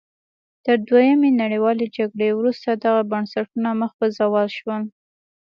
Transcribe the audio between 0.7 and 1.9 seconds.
دویمې نړیوالې